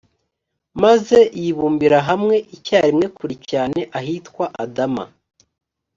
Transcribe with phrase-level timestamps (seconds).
[0.83, 5.03] maze yibumbira hamwe icyarimwe kure cyane ahitwa adama